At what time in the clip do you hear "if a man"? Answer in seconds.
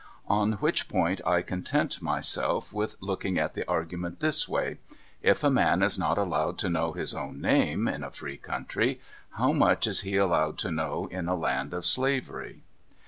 5.21-5.83